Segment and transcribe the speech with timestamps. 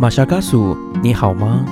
[0.00, 1.62] 玛莎嘎苏，你好吗？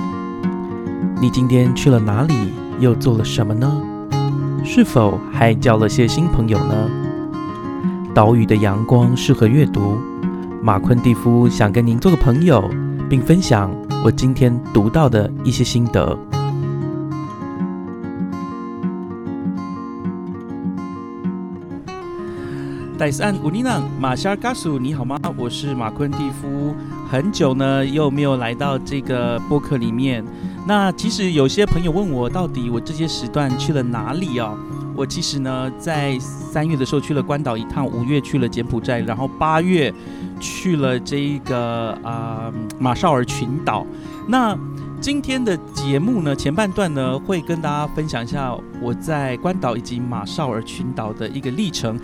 [1.19, 2.53] 你今天去了哪里？
[2.79, 3.81] 又做了什么呢？
[4.63, 6.75] 是否还交了些新朋友呢？
[8.13, 9.97] 岛屿的阳光适合阅读。
[10.61, 12.69] 马昆蒂夫想跟您做个朋友，
[13.09, 13.71] 并分享
[14.05, 16.15] 我今天读到的一些心得。
[22.99, 25.17] 戴斯安乌尼娜马夏尔嘎苏，你好吗？
[25.37, 26.75] 我是马昆蒂夫，
[27.09, 30.21] 很久呢又没有来到这个播客里面。
[30.67, 34.53] 那其实有些朋友问我，到底我这些时段去了哪里啊？
[34.97, 39.93] 我其实呢在三月的时候去了关岛一趟，五月去了柬埔寨，然后八月
[40.41, 43.87] 去了这个啊马绍尔群岛。
[44.27, 44.53] 那
[44.99, 51.97] 今天的节目呢前半段呢会跟大家分享一下我在关岛以及马绍尔群岛的一个历程。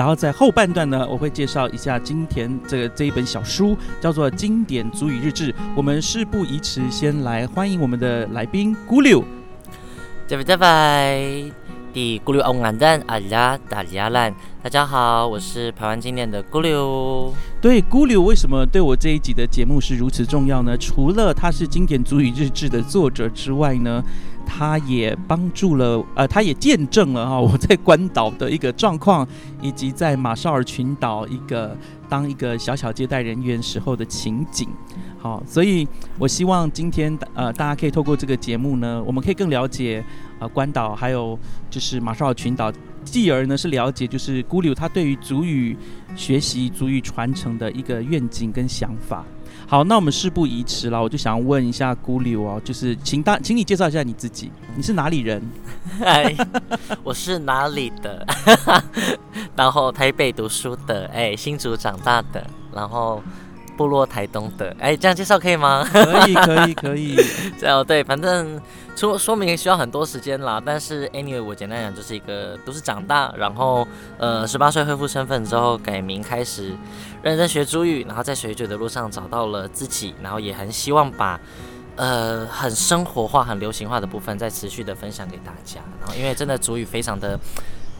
[0.00, 5.52] 然后在后半段呢，我会介绍一下今天这个这一本小书，叫做《经典足语日志》。
[5.76, 9.22] 我们事不宜迟，先来欢迎我们的来宾咕溜。
[10.26, 11.52] 拜拜拜拜，
[11.92, 17.32] 第咕溜欧安丹阿拉达里亚兰，大家好，我是台湾经典的咕溜。
[17.60, 20.76] 对，咕溜为什么对我这一集的节目是如此重要呢？
[20.78, 24.02] 除了他是《经典足语日志》的作者之外呢？
[24.52, 29.26] 他也帮助了，呃，他也见证了哈， 我在关岛的一个状况，
[29.62, 31.76] 以及在马绍尔群岛一个
[32.08, 34.68] 当一个小小接待人员时候的情景。
[35.18, 35.86] 好，所以
[36.18, 40.04] 我希望今天呃，大家可以透过这个节目呢，我们可以更了解
[40.40, 41.38] 呃关岛，还有
[41.70, 42.72] 就是马绍尔群岛，
[43.04, 45.76] 继而呢是了解就是孤柳他对于族语
[46.16, 49.24] 学习、族语传承的一个愿景跟想法。
[49.66, 55.40] 好，那我们事不宜迟了，我就想要问一下孤柳哦，就是请大，请你介绍一下你自己，你是哪里人？
[56.02, 56.34] 哎，
[57.04, 58.26] 我是哪里的？
[59.54, 63.22] 然后台北读书的，哎，新竹长大的，然后
[63.80, 65.82] 部落台东的，哎，这样介绍可以吗？
[65.90, 67.16] 可以，可以，可以。
[67.58, 68.60] 这样对，反正
[68.94, 70.62] 说说明需要很多时间啦。
[70.62, 73.88] 但是 anyway，我简单讲就是一个都是长大，然后
[74.18, 76.76] 呃，十八岁恢复身份之后改名开始。
[77.22, 81.40] 认真学主语，然后在学主语的路上找到了自己，然后也很希望把，
[81.96, 85.80] 呃，很生活化、很流行化的部分再持续的分享给大家。
[86.00, 87.40] 然后，因为真的主语非常的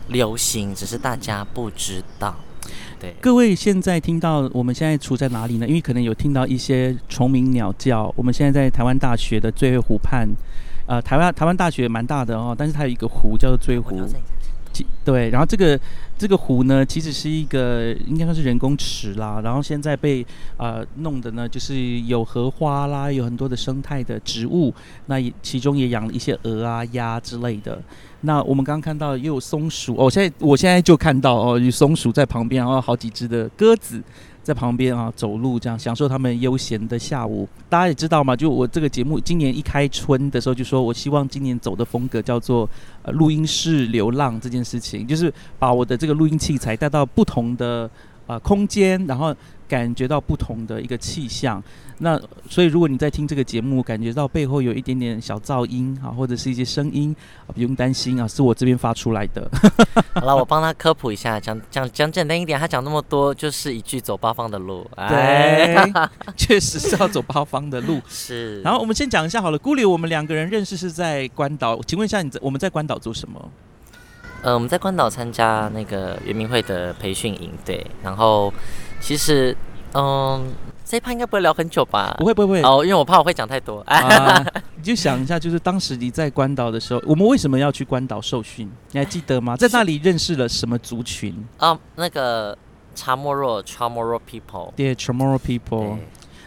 [0.09, 2.37] 流行，只是大家不知道。
[3.01, 5.67] 对，各位现在听到我们现在处在哪里呢？
[5.67, 8.13] 因为可能有听到一些虫鸣鸟叫。
[8.15, 10.29] 我们现在在台湾大学的醉湖畔，
[10.87, 13.99] 呃，台湾台湾大学蛮大的哦，但是它有一个湖叫做醉湖。
[15.05, 15.79] 对，然后这个
[16.21, 19.41] 这个湖呢，其实是一个应该算是人工池啦。
[19.43, 20.25] 然后现在被
[20.59, 24.71] 呃弄的呢，就是有荷花啦，有很多的生态的植物。
[25.07, 27.81] 那也其中也养了一些鹅啊、鸭之类的。
[28.21, 34.03] 那我们刚刚看到又有松鼠哦，现在我现在就看到哦，有松鼠在旁边，然后好几只的鸽子。
[34.51, 37.49] 在旁边啊，走路这样享受他们悠闲的下午。
[37.69, 42.69] 大家也知道嘛，就我这个节目今年一开春的时候就说，我希望今年走的风格叫做
[43.03, 47.89] 呃录音室流浪这件事情，就是把我的这个录音器材带到不同的
[48.27, 49.33] 呃空间，然后。
[49.71, 51.63] 感觉到不同的一个气象，
[51.99, 57.15] 那所以如果你在听这个节目，感觉到背后有一点点小噪音啊，或者是一些声音，
[57.55, 59.49] 不用担心啊，是我这边发出来的。
[60.15, 64.85] 好了，我帮他科普一下，讲讲讲简单一点，他讲那么多就是一句走八方的路。
[65.09, 65.77] 对，
[66.37, 68.01] 确实是要走八方的路。
[68.11, 68.61] 是。
[68.63, 73.49] 然后我们先讲一下好了，孤柳，我们两个人认识是在关岛，请问一下你在我们在关岛做什么？
[74.43, 78.53] 呃，我们在关岛参加那个圆明会的培训营，对，然后。
[79.03, 79.57] 其实，
[79.95, 80.53] 嗯，
[80.85, 82.15] 这一趴应该不会聊很久吧？
[82.19, 82.61] 不会，不会。
[82.61, 83.81] 哦，因为我怕我会讲太多。
[83.89, 84.45] 啊
[84.77, 88.71] 你就想一下，就是当时你在关岛的时候，我们为什么要去关岛受训？
[88.91, 89.57] 你还记得吗？
[89.57, 91.35] 在那里认识了什么族群？
[91.57, 92.55] 啊，那个
[92.95, 94.71] 查莫若 （Chamorro people）。
[94.77, 95.97] 对，Chamorro people。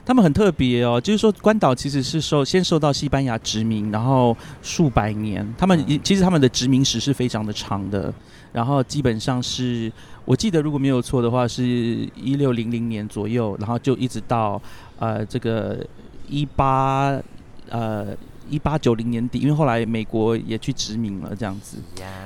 [0.06, 8.13] 他们很特别哦，就是说关岛其实是受先受到西班牙殖民，然后数百年，他们其实他们的殖民史是非常的长的，
[8.52, 9.92] 然后基本上是。
[10.25, 14.62] 我记得如果没有错的话，是一六零零年左右，然后就一直到
[14.98, 15.86] 呃这个
[16.30, 17.22] 一八
[17.68, 18.16] 呃
[18.50, 21.78] 一八九零年底，因为后来美国也去殖民了这样子，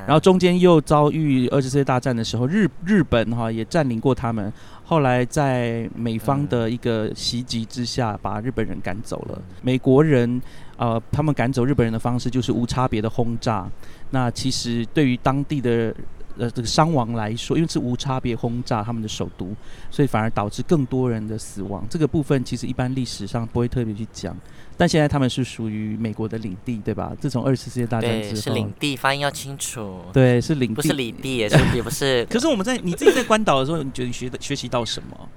[0.06, 4.54] 然后中间又遭遇二次世界大战的时候，日日本哈也占领过他们，
[4.90, 9.42] 后来在美方的一个袭击之下，把日本人赶走了。
[9.62, 10.42] 美国人
[10.78, 13.68] 呃他们赶走日本人的方式就是无差别的轰炸，
[14.12, 15.94] 那其实对于当地的。
[16.40, 19.56] 呃，这个伤亡来说，因为是无差别轰炸他们的首都，
[19.90, 21.84] 所以反而导致更多人的死亡。
[21.90, 24.38] 这个部分其实一般历史上不会特别去讲，
[24.78, 27.12] 但现在他们是属于美国的领地，对吧？
[27.20, 30.04] 自从二次世界大战之后，是领地，发音要清楚。
[30.14, 32.24] 对，是领地，不是领地，也是也不是。
[32.30, 35.30] 可是我们在你自己在关岛的时候，你觉得你学的学习到什么？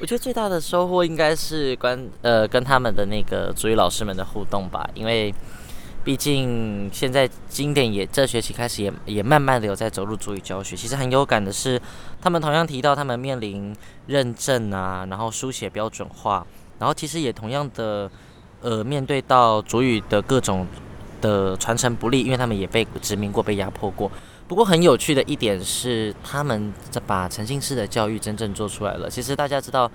[0.00, 5.32] 我觉得最大的收获应该是关呃跟他们的那个主语老师们的互动吧，因为
[6.04, 10.74] 毕竟现在经典也这学期开始也也慢慢的有在走入主语教学。
[10.74, 11.80] 其实很有感的是，
[12.20, 13.74] 他们同样提到他们面临
[14.06, 16.44] 认证啊，然后书写标准化，
[16.80, 18.10] 然后其实也同样的
[18.62, 20.66] 呃面对到主语的各种
[21.20, 24.10] 的传承不利，因为他们也被殖民过、被压迫过。
[24.48, 29.08] 不过很有趣的一点是，他们在把沉浸式的教育真正做出来了。
[29.08, 29.90] 其实大家知道，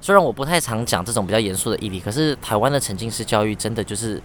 [0.00, 4.22] 虽然我不太常讲这种比较严肃的议题，可是台湾的沉浸式教育真的就是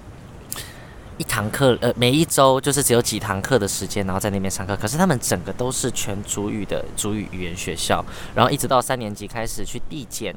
[1.18, 4.76] 一堂课，呃，每一周就是只有几堂课的时间，然后在那边上课。
[4.78, 10.34] 可是他们整个都是全主语的主语语言学校，然后一直到三年级开始去递减。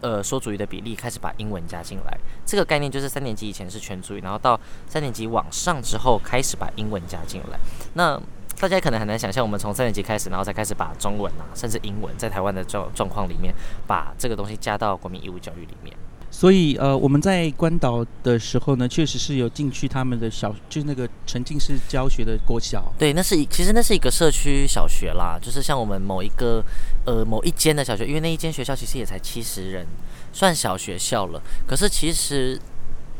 [0.00, 4.58] 呃，说主语的比例开始把英文加进来，这个概念就是三年级以前是全主语，然后到
[4.88, 7.58] 三年级往上之后开始把英文加进来。
[7.94, 8.20] 那
[8.60, 13.52] 大家可能很难想象，我们从三年级开始，然后再开始把中文啊，甚至英文，在台湾的状状况里面，
[13.86, 15.96] 把这个东西加到国民义务教育里面。
[16.34, 22.90] 所以，呃，我们在关岛的时候呢，确实是有进去他们的小，就是那个沉浸式教学的国小。
[22.98, 26.64] 对，那是一，其实那是一个社区小学啦，就是像我们某一个，
[27.04, 29.86] 呃，某一间的小学，因为那一间学校其实也才七十人，
[30.32, 31.40] 算小学校了。
[31.66, 32.58] 可是其实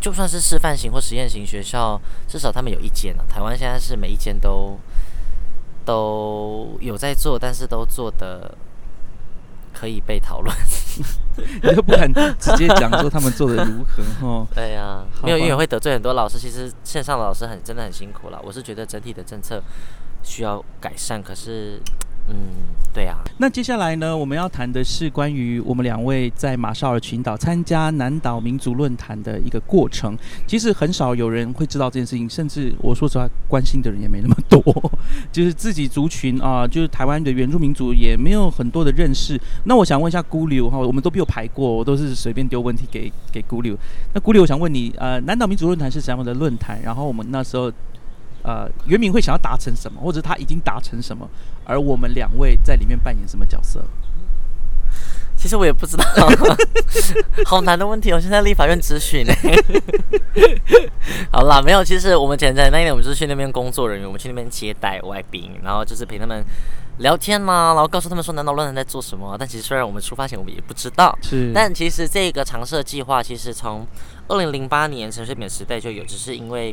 [0.00, 3.24] 就算是示范型或实验型学校，至少他们有一间啊。
[3.28, 4.80] 台湾现在是每一间都
[5.84, 8.56] 都有在做，但是都做的。
[9.82, 10.56] 可以被讨论，
[11.60, 12.08] 你又不敢
[12.38, 14.46] 直接讲说他们做的如何哈？
[14.54, 16.38] 对呀，没有因为会得罪很多老师。
[16.38, 18.40] 其实线上的老师很真的很辛苦了。
[18.44, 19.60] 我是觉得整体的政策
[20.22, 21.80] 需要改善，可是。
[22.28, 22.34] 嗯，
[22.92, 23.18] 对呀。
[23.38, 30.16] 那接下来呢，我们要谈的是关于我们两位在马绍尔群岛参加南岛民族论坛的一个过程。
[30.46, 34.62] 其实很少有人会知道这件事情，甚至我说实话，关心的人也没那么多。
[35.32, 39.40] 就是自己族群啊，就是台湾的原住民族也没有很多的认识。
[39.64, 43.76] 那我想问一下孤柳哈，我们都没有排过，我都是随便丢问题给给孤柳。
[44.14, 46.80] 那孤柳，我想问你，呃，南岛民族论坛是什么的论坛？
[46.82, 47.72] 然后我们那时候。
[48.44, 51.24] 呃，袁明会想要达成什么，或者他已经达成什么，
[51.64, 53.84] 而我们两位在里面扮演什么角色？
[55.34, 56.04] 其实我也不知道，
[57.46, 58.12] 好难的问题。
[58.12, 59.32] 我现在立法院咨询呢。
[61.32, 61.82] 好啦，没有。
[61.82, 66.44] 其实我们简单那一点，我们就是去那边工作人员，我们去那边接待外宾，然后就是陪他们
[66.98, 69.34] 聊天嘛，然后告诉他们说南岛论坛在做什么。
[69.36, 71.50] 但其实虽然我们出发前我们也不知道，是。
[71.52, 73.84] 但其实这个常设计划其实从
[74.28, 76.72] 二零零八年陈水扁时代就有，只是因为。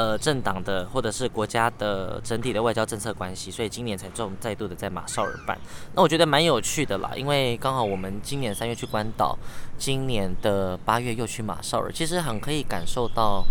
[0.00, 5.58] 呃，政党的或者是国家的整体的外交政策关系，所以今年才重再度的在马绍尔办。
[5.94, 9.38] 那我觉得蛮有趣的啦，因为刚好我们今年三月去关岛，
[9.76, 13.44] 今年的八月又去马绍尔，其实很可以感受到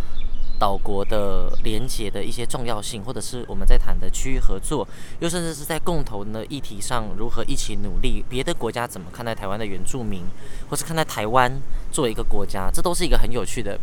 [0.57, 4.87] 岛国的连结的一些重要性，或者是我们在谈的区域合作，
[5.19, 8.25] 又甚至是在共同的议题上如何一起努力。
[8.27, 10.23] 别的国家怎么看待台湾的原住民，
[10.67, 11.61] 或是看待台湾
[11.91, 13.79] 作为一个国家，这都是一个很有趣的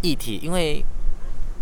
[0.00, 0.82] 议题，因为。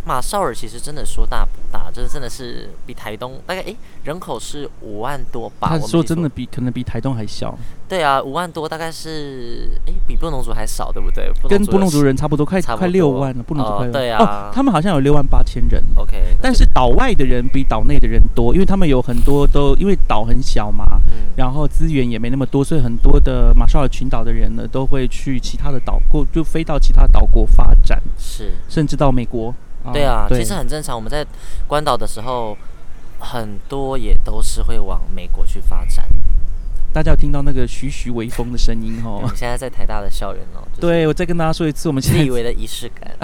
[0.06, 5.68] 马绍尔其实真的说大不大，这真的是比台东大概诶人口是五万多吧。
[5.68, 7.58] 他说真的比可能比台东还小。
[7.88, 11.28] 对啊，五万多大概是诶比布农族还少，对不对？
[11.48, 13.42] 跟布农族人差不多，快快六万了。
[13.42, 15.82] 布农族快对啊，他们好像有六万八千人。
[15.96, 21.00] OK，但是岛外的人比岛内的人多，因为他们有很多都因为岛很小嘛，
[21.36, 29.52] 然后资源也没那么多，所以很多的马绍尔群岛的人呢都会去其他的岛过，就飞到其他岛国发展，是甚至到美国。
[29.92, 30.94] 对啊，其实很正常。
[30.94, 31.26] 我们在
[31.66, 32.56] 关岛的时候，
[33.18, 36.06] 很多也都是会往美国去发展。
[36.92, 39.20] 大家有听到那个徐徐微风的声音哦。
[39.22, 40.66] 我们现在在台大的校园哦。
[40.80, 43.14] 对，我再跟大家说一次，我们自以为的仪式感，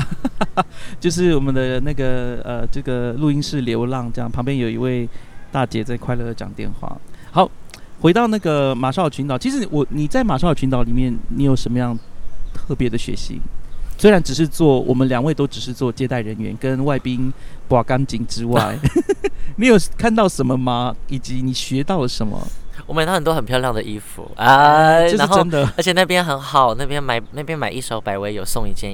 [1.01, 5.09] 就是我们的那个呃，这个录音室流浪，这样旁边有一位
[5.51, 6.99] 大姐在快乐的讲电话。
[7.31, 7.51] 好，
[8.03, 11.99] 回到那个马绍尔群岛，其实我你在马绍尔群岛里面，你有什么样
[12.53, 13.41] 特别的学习？
[14.03, 17.33] 虽然只是做，我们两位都只是做接待人员，跟外宾
[17.69, 18.77] 刮干净之外，
[19.55, 20.93] 你有看到什么吗？
[21.07, 22.37] 以及你学到了什么？
[22.89, 28.91] 我买到很多很漂亮的衣服啊，这是真的，而且那边很好，那边买那边买一手百威有送一件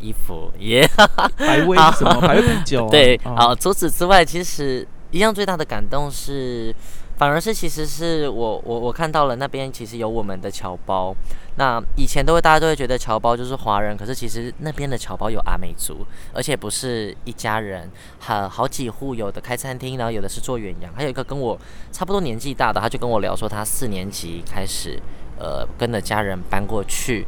[0.00, 0.88] 衣服，耶！
[1.36, 2.18] 百威什么？
[2.22, 2.88] 百威啤酒？
[2.90, 3.54] 对，好。
[3.54, 6.74] 除此之外，其实一样最大的感动是。
[7.16, 11.14] 反而是，其实是我我我看到了那边其实有我们的侨胞。
[11.58, 21.58] 那以前都会大家都会觉得侨胞就是华人，可是其实那边的侨胞有阿美族，而且不是一家人，好好几户，有的开餐厅，然后有的是做远洋，还有一个跟我
[21.90, 25.00] 差不多年纪大的，他就跟我聊说他四年级开始，
[25.38, 27.26] 呃，跟着家人搬过去。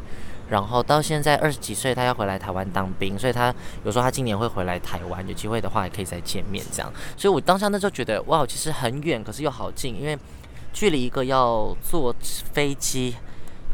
[0.49, 3.53] 然后到现在二十几岁，他要回来台湾当兵，所以他
[3.83, 6.91] 有时候他今年会回来台湾，有机会的话也可以再见面这样。
[7.15, 10.17] 所以我当下那时候觉得，哇，其实很远，可是又好近，因为
[10.73, 12.13] 距离一个要坐
[12.53, 13.15] 飞机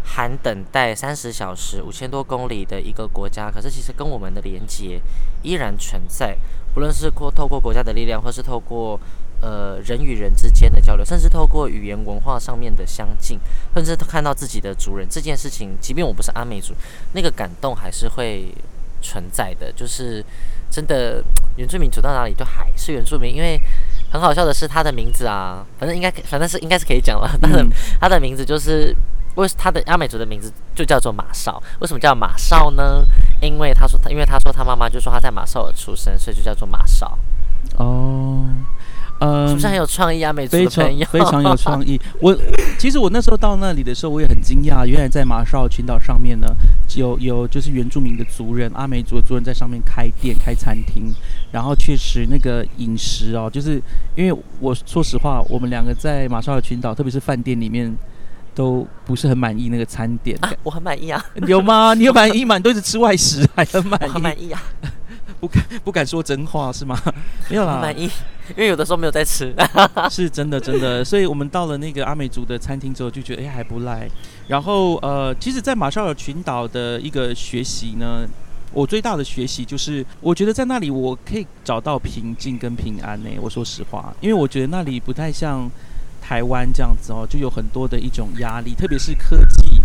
[0.03, 5.01] 含等待三十小时、五千多公里的一个国家，可是其实跟我们的连接
[5.41, 6.37] 依然存在，
[6.73, 8.99] 不论是过透过国家的力量，或是透过
[9.45, 13.39] 呃人与人之间的交流，甚至透过语言文化上面的相近，
[13.75, 16.73] 甚至看到自己的族人这件事情，即便我不是阿美族，
[17.13, 18.51] 那个感动还是会
[19.03, 19.71] 存在的。
[19.71, 20.25] 就是
[20.71, 21.23] 真的
[21.57, 23.61] 原住民走到哪里都还是原住民，因为
[24.11, 27.65] 很好笑的是他的名字啊，反正应该反正是应该是可以讲了，他的
[28.01, 28.95] 他的名字就是。
[29.35, 33.05] 为他的阿美族的名字就叫做马少，为什么叫马少呢？
[33.41, 37.19] 因为他说他，因为他说他妈妈就说他在马少尔出生，所以就叫做马少。
[37.75, 38.47] 哦，
[39.19, 40.33] 呃，是不是很有创意啊？
[40.33, 41.99] 美族的朋友非常有创意。
[42.21, 42.37] 我
[42.77, 46.47] 其实我那时候到那里的时候，我也很惊讶，原来在马绍尔群岛上面呢，
[46.95, 51.13] 有有就是原住民的族人，阿美族的族人在上面开店、开餐厅，
[51.51, 53.81] 然后确实那个饮食哦，就是
[54.15, 57.95] 因为我说实话，我们两个在马绍尔群岛，特别是饭店里面。
[58.55, 61.21] 都不是很满意那个餐点，我很满意啊。
[61.45, 61.93] 有吗？
[61.93, 62.55] 你有满意吗？
[62.55, 64.07] 你都是吃外食，还很满意？
[64.07, 64.63] 很满意啊。
[65.45, 66.99] 不敢 不敢说真话是吗？
[67.49, 68.03] 没有啦，满意，
[68.49, 69.53] 因为有的时候没有在吃。
[70.09, 74.09] 是真的真的，所以我们到了那个阿美族的餐厅之后，就觉得哎还不赖。
[74.47, 78.25] 然后呃，其实，在马绍尔群岛的一个学习呢，
[78.73, 83.29] 我最大的学习就是，我觉得在那里我可以找到平静跟平安呢。
[83.39, 85.69] 我说实话，因为我觉得那里不太像。
[86.27, 89.79] 台湾这样子哦，就有很多的一种压力，特别是科技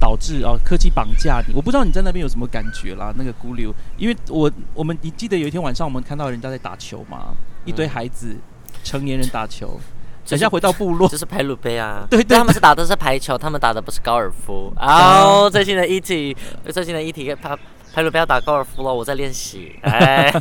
[0.00, 1.54] 导致哦，科技绑架你。
[1.54, 7.34] 我不知道你在那边有什么感觉啦，那个孤流，因为我我们你记得有一天晚上我们看到人家在打球吗？
[7.64, 8.36] 一堆孩子，
[8.82, 9.80] 成年人打球。
[10.26, 12.06] 等下回到部落，就是排鲁杯啊。
[12.08, 14.72] 对对，他们是打的是排球，他们打的不是高尔夫。
[14.80, 16.34] 哦，最新的一题，
[16.70, 17.54] 最新的一题，排
[17.92, 19.78] 排鲁杯要打高尔夫了，我在练习。
[19.82, 20.32] 哎，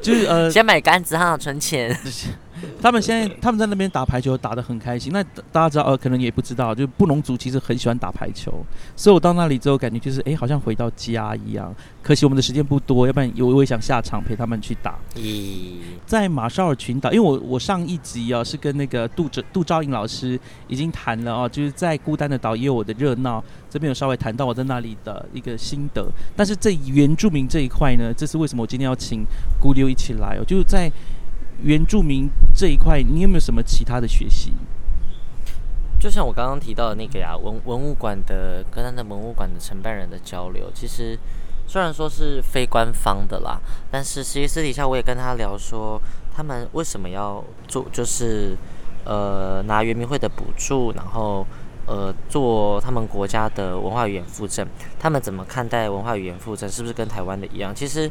[0.00, 1.98] 就是呃，先买杆子哈，存钱。
[2.80, 5.12] 他们现在他们在那边打排球打得很开心。
[5.12, 8.52] 那大家知道呃，可能也不知道，就布农族其实很喜欢打排球。
[8.96, 11.74] 所以我到那里之后，感觉就是哎，好像回到家一样。
[12.02, 14.98] 可惜我们的时间不多，要不然我我也想下场陪他们去打。
[15.16, 15.76] 咦，
[16.06, 23.42] 在马绍尔群岛，因为我我上一集啊是跟那个杜哲杜昭颖老师已经谈了啊，就是在孤单的岛也有我的热闹。
[23.68, 26.04] 这边有稍微谈到我在那里的一个心得。
[26.34, 29.24] 但是这原住民这一块呢，这是为什么我今天要请
[29.60, 30.90] 孤溜一起来哦，就是在。
[31.62, 34.52] 原住民这一块，你有没有什么其他的学习？
[35.98, 41.18] 就像我刚刚提到的那个呀，文文物馆的跟他的文物馆的承办人的交流，其实
[41.66, 46.00] 虽然说是非官方的啦，但是其实私底下我也跟他聊说，
[46.34, 48.56] 他们为什么要做，就是
[49.04, 51.46] 呃拿圆明会的补助，然后
[51.86, 54.66] 呃做他们国家的文化语言复振，
[54.98, 56.66] 他们怎么看待文化语言复振？
[56.66, 57.74] 是不是跟台湾的一样？
[57.74, 58.10] 其实。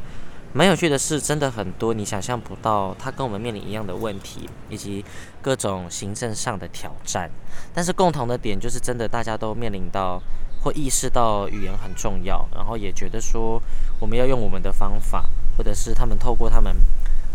[0.52, 5.06] 蛮有趣的是，真的很多你想象不到，他跟我们面临一样的问题，以及
[5.42, 7.30] 各种行政上的挑战。
[7.74, 10.22] 但是共同的点就是，真的大家都面临到
[10.62, 13.62] 或意识到语言很重要，然后也觉得说
[14.00, 16.76] 我们要用我们的方法，或者是他们透过他们，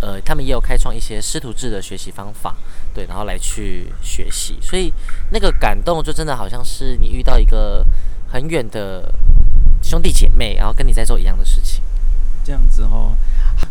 [0.01, 2.57] 呃，他们也有开创一些师徒制的学习方法，
[2.93, 4.59] 对，然后来去学习。
[4.61, 4.93] 所以
[5.31, 7.87] 那个感动就真的好像是你遇到一个
[8.29, 9.15] 很远的
[9.83, 11.74] 兄弟姐妹，然后跟你在做一样的事情。
[12.45, 13.13] 这样子哦，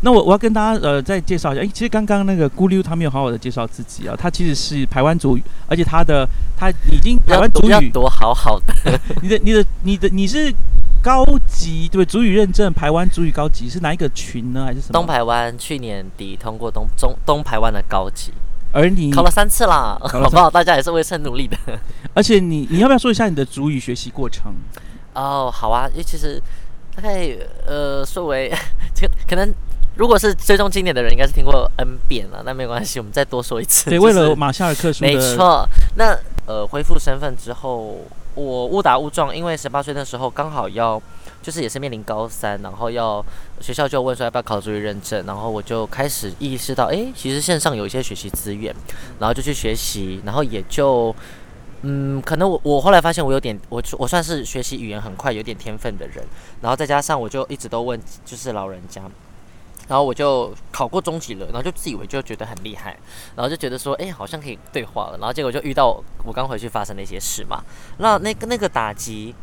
[0.01, 6.27] 那我我要跟大家呃再介绍一下，哎，其实刚刚那个咕溜他没有好好的介绍自己啊，他其实是台湾族语，而且他的
[6.57, 8.73] 他已经台湾族语多好好的，
[9.21, 10.51] 你的你的你的你是
[11.03, 14.65] 高级对主语认证，台湾主语高级是哪一个群呢？
[14.65, 14.93] 还是什么？
[14.93, 18.31] 东台湾去年底通过东中东台湾的高级，
[18.71, 20.49] 而你考了三次啦，好不好？
[20.49, 21.57] 大家也是为此努力的，
[22.13, 24.53] 而且你你要不要说一下你的主语学习过程？
[25.13, 26.41] 哦，好啊，因为其实。
[26.95, 27.35] 大概
[27.65, 28.53] 呃，作为
[28.99, 29.53] 可可能，
[29.95, 32.43] 如果是追踪经典的人，应该是听过 N 遍了。
[32.45, 33.89] 那没关系，我们再多说一次。
[33.89, 35.03] 对，为了马夏尔克书。
[35.03, 35.67] 没错。
[35.95, 37.97] 那呃，恢复身份之后，
[38.35, 41.01] 我误打误撞，因为十八岁那时候刚好要，
[41.41, 43.25] 就是也是面临高三，然后要
[43.59, 48.75] 学校就问说要不要考注意认证，然后我就开始意识到，哎，其实线上有一些学习资源，
[49.19, 51.15] 然后就去学习，然后也就。
[51.85, 56.25] 嗯，可能我我后来发现我有点我我算是学习语言很快有点天分的人，
[56.61, 59.01] 然后再加上我就一直都问就是老人家，
[59.89, 62.97] 然后我就考过中级了，然后就自以为就觉得很厉害，
[63.35, 67.61] 然后就觉得说哎好像可以对话了，然后结果就遇到我刚回去发生的一些事嘛，
[67.97, 69.35] 那那个那个打击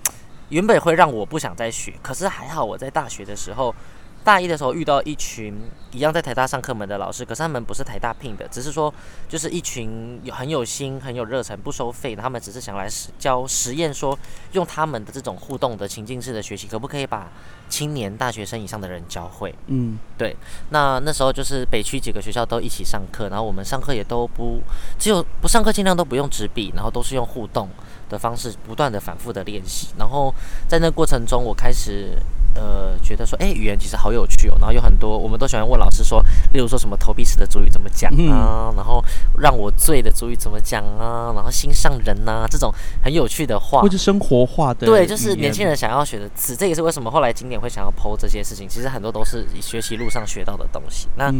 [0.49, 3.75] 原本会让我不想再学，可是还好我在大学的时候。
[4.23, 5.55] 大一的时候遇到一群
[5.93, 8.93] 一样在台大上课门的老师，可是他们不是台大聘的，只是说
[9.29, 12.87] 就是一群有很有心、很有热忱、不收费的，他们只是想来
[13.19, 14.17] 教实验，说
[14.53, 17.33] 用他们的这种互动的情境式的学习，可不可以把
[17.69, 19.55] 青年大学生以上的人教会？
[19.67, 20.37] 嗯，对。
[20.69, 24.61] 那那时候就是北区几个学校都一起上课，然后我们上课也都不
[24.99, 27.69] 只有不上课，尽量都不用纸笔，然后都是用互动。
[28.11, 29.88] 的方式，不断的反复的练习。
[29.97, 30.35] 然后
[30.69, 32.19] 在那过程中，我开始
[32.55, 34.57] 呃觉得说，哎，语言其实好有趣哦。
[34.59, 36.21] 然后有很多我们都喜欢问老师说，
[36.52, 39.02] 例如说什么投币式的主语怎么讲啊，然后
[39.38, 46.57] 让我醉的主语怎么讲啊，然后心上人呐这种很有趣的话，或者生活化的，对，就是年轻人想要学的词。
[46.57, 48.69] 这也是为什么后来经典会想要剖这些事情。
[48.69, 51.09] 其实很多都是学习路上学到的东西。
[51.17, 51.33] 那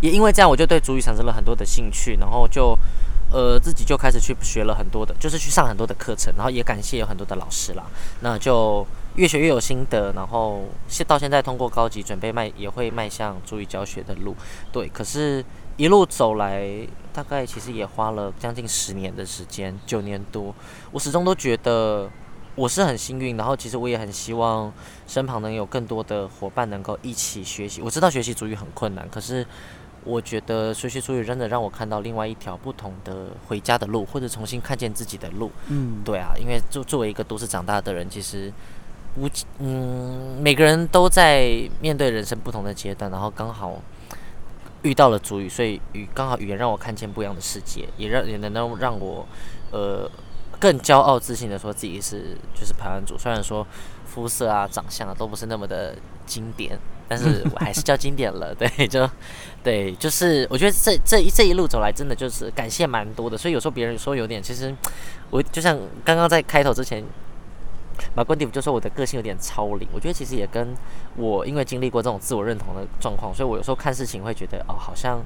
[0.00, 2.78] 也因为这样，我就对主语产生了很多的兴趣，然后就。
[3.34, 7.82] 呃，自己就开始去学了很多的，就是去上很多的课程，然后也感谢有很多的老师啦。
[8.20, 8.86] 那就
[9.16, 14.36] 越学越有心得，然后现到现在通过高级准备迈也会迈向注意教学的路。
[14.70, 15.44] 对，可是
[15.76, 20.54] 一路走来，大概其实也花了将近十年的时间，九年多。
[20.92, 22.08] 我始终都觉得
[22.54, 24.72] 我是很幸运，然后其实我也很希望
[25.08, 27.82] 身旁能有更多的伙伴能够一起学习。
[27.82, 29.44] 我知道学习主语很困难，可是。
[30.04, 35.50] 我觉得学习主语真的让我看到另外一条不同的回家的路，或者重新看见自己的路。
[35.68, 38.52] 嗯，对啊，因为作作为一个都市长大的人，其实
[39.16, 39.26] 无
[39.60, 43.80] 嗯，每个人都在面对人生不同的阶段，然后刚好
[44.82, 49.26] 遇到了主语，所以语刚好语言让我看见不一样的世界，也让也能让让我
[49.70, 50.10] 呃
[50.60, 53.16] 更骄傲自信的说自己是就是排湾族。
[53.16, 53.66] 虽然说
[54.04, 55.96] 肤色啊、长相啊都不是那么的
[56.26, 56.78] 经典。
[57.08, 59.08] 但是我还是叫经典了， 对，就
[59.62, 63.36] 对，就是我觉得这这一这一路走来，真的就是感谢蛮多的。
[63.36, 64.74] 所以有时候别人说有点，其实
[65.30, 67.04] 我就像刚刚在开头之前，
[68.14, 69.88] 马冠迪就说我的个性有点超龄。
[69.92, 70.74] 我觉得其实也跟
[71.16, 75.22] 我因为经历过这种自我认同的状况，所以我有时候看事情会觉得哦，好像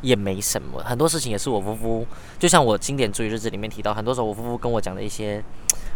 [0.00, 0.82] 也没什么。
[0.82, 2.06] 很多事情也是我夫妇，
[2.38, 5.42] 就像我经典注意日志里面提到，很多时候我夫妇跟我讲的一些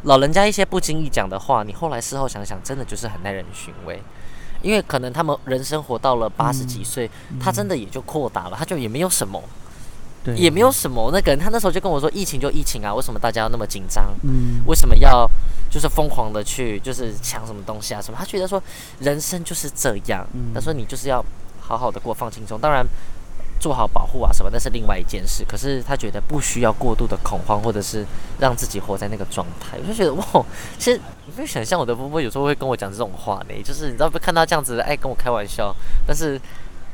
[0.04, 4.00] 老人家一些不经意讲的话，你后来事后想想，真的就是很耐人寻味。
[4.62, 7.10] 因为可能他们人生活到了八十几岁，
[7.40, 9.42] 他真的也就扩大了，他就也没有什么，
[10.24, 11.10] 对，也没有什么。
[11.12, 14.14] 那个人他那时候就跟我说：“疫情就疫情啊，为什么大家要那么紧张？
[14.22, 15.30] 嗯，为什么要
[15.70, 18.62] 就是疯狂的去就是抢什么东西啊什么？”他觉得说
[19.00, 21.24] 人生就是这样，他说你就是要
[21.60, 22.58] 好好的过，放轻松。
[22.60, 22.86] 当然。
[23.58, 25.44] 做好保护啊什么，那是另外一件事。
[25.46, 28.04] 可是他觉得不需要过度的恐慌，或者是
[28.38, 29.78] 让自己活在那个状态。
[29.82, 30.24] 我就觉得哇，
[30.78, 35.74] 其实你可以想象，我的婆婆有时候会跟我讲这种话呢，就是你知道，不看到这样子，哎，跟我开玩笑。
[36.06, 36.40] 但是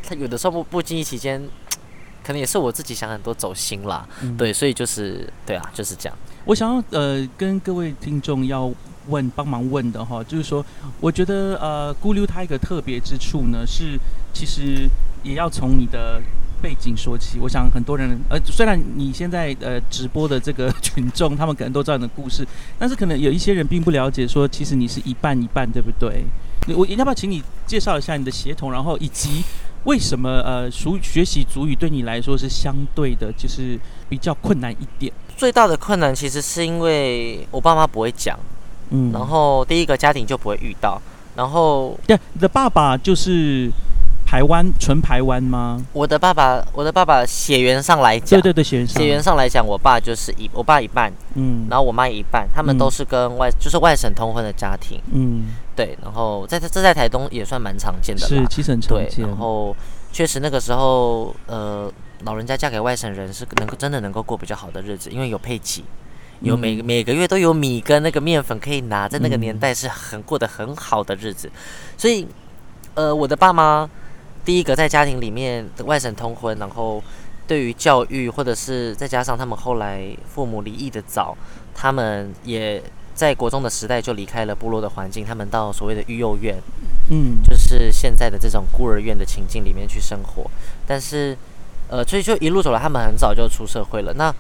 [0.03, 1.43] 他有的时候不不经意期间，
[2.25, 4.07] 可能也是我自己想很多走心啦。
[4.39, 6.19] 对，所以就是对啊，就是这样。
[6.45, 8.73] 我想要呃跟各位听众要
[9.09, 10.65] 问帮忙问的哈，就是说，
[11.01, 13.99] 我觉得呃咕溜它一个特别之处呢，是
[14.33, 14.89] 其实
[15.23, 16.23] 也要从你的。
[16.65, 22.43] 背景说起，我想很多人，呃，虽然你现在呃直播的这个 群众，他们可能都知道你的故事，
[22.79, 26.25] 但是可能有一些人并不了解，说其实你是一半一半，对不对？
[26.75, 29.45] 我要不要请你介绍一下你的协同，然后以及
[29.85, 35.13] 为什么呃，属学习主语对你来说是相对的，就是比较困难一点？
[35.37, 38.39] 最大的困难其实是因为我爸妈不会讲，
[38.89, 40.99] 嗯，然后第一个家庭就不会遇到，
[41.37, 43.71] 然后对，你的爸爸就是。
[44.35, 45.81] 台湾纯台湾吗？
[45.93, 59.25] 我的爸爸，我的爸爸血缘上来讲，对对对，血缘血缘上来讲，我爸就是一我爸一半，嗯，然后我妈一半，他们都是跟外就是外省通婚的家庭，嗯，对，然后在这在台东也算蛮常见的，是其实很常见。
[59.25, 59.77] 然后
[60.11, 61.89] 确实那个时候，呃，
[62.25, 65.85] 老人家嫁给外省人是能够真的能够过比较好的日子，因为有配给，
[66.41, 71.49] 有每每个月都有米跟那个面粉可以拿，在那个年代是很过得很好的日子，
[71.97, 72.27] 所以，
[72.95, 73.89] 呃，我的爸妈。
[74.45, 77.03] 第一个在家庭里面的外省通婚，然后
[77.47, 81.37] 对于教育，或者是再加上他们后来父母离异的早，
[81.75, 82.83] 他们也
[83.15, 86.57] 在国中的时代就离开了部落的环境，他们到所谓的育幼院，
[87.11, 90.51] 嗯，就是现在的这种孤儿院的情境里面去生活。
[90.87, 91.37] 但是，
[91.89, 94.13] 呃，所以就一路走来，他们很早就出社会了。
[94.15, 94.35] 那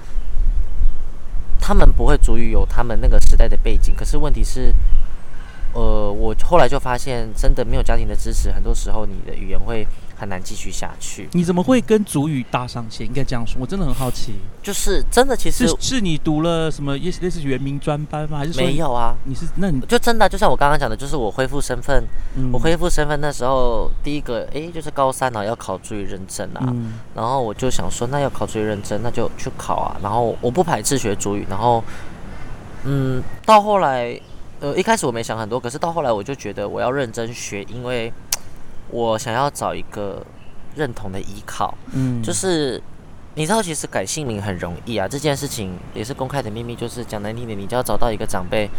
[1.58, 4.74] 他们不会足以有他们那个时代的背景，可是问题是。
[5.74, 9.84] 呃，我后来就发现，真的没有家庭的支持，很多时候你的语言会
[10.16, 11.28] 很难继续下去。
[11.32, 13.04] 你怎么会跟主语搭上线？
[13.04, 14.34] 应该这样说，我真的很好奇。
[14.62, 18.38] 就是真的，其实是是你读了什么类似类似原名专班吗？
[18.38, 19.16] 还是没有啊？
[19.24, 22.04] 你是那你就真的就像我刚刚讲的，就是我恢复身份，
[22.52, 26.72] 我恢复身份那时候，第一个哎，就是高三啊，要考主语认证啊，
[27.16, 29.96] 然后我就想说，那要考主语认证，那就去考啊。
[30.00, 31.82] 然后我不排斥学主语，然后
[32.84, 34.16] 嗯，到后来。
[34.64, 38.10] 呃，一开始我没想很多，可是到后来我就觉得我要认真学，因为
[38.88, 40.24] 我想要找一个
[40.74, 41.76] 认同的依靠。
[41.92, 42.82] 嗯，就是
[43.34, 46.74] 你知道，其实改姓名很容易啊，这件事情也是公开的秘密。
[46.74, 48.70] 就是讲难听点，你就要找到一个长辈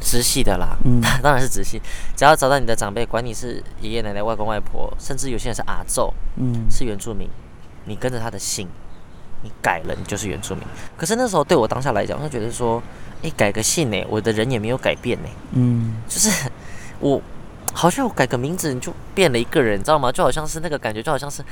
[0.00, 0.76] 直系的啦。
[0.84, 1.80] 嗯， 当然是直系，
[2.16, 7.28] 只要找到你的长辈，管你是爷爷奶奶、外公外婆，甚至有些人是阿昼，嗯，是原住民，
[7.84, 8.66] 你跟着他的姓，
[9.44, 10.64] 你改了，你就是原住民。
[10.96, 12.82] 可是那时候对我当下来讲，我就觉得说，
[13.22, 15.28] 诶，改个姓呢，我的人也没有改变呢。
[15.52, 16.50] 嗯， 就是
[16.98, 17.22] 我
[17.72, 20.10] 好像我改个名字你就变了一个人，你知道吗？
[20.10, 21.44] 就好像是那个感觉，就好像是。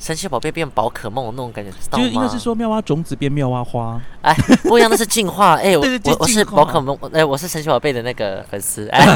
[0.00, 5.56] 神奇宝贝变宝可梦那种感觉，就是应该是说妙蛙种子变妙蛙花，哎，不一样，那是进化。
[5.62, 5.84] 哎，我
[6.18, 8.88] 我是宝可梦，哎，我是神奇宝贝的那个粉丝。
[8.88, 9.06] 哎，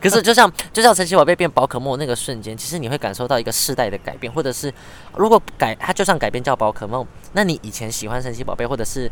[0.00, 4.72] 可是就像 就像神奇宝贝变宝可梦那个瞬间，其实你会感受到一个世代的改变，或者是
[5.14, 9.10] 如果改它就算改变叫宝可梦，那你以前喜欢神奇宝贝，或者是。